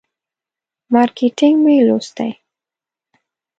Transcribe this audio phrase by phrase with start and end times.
[0.93, 2.31] مارکیټینګ مې لوستی.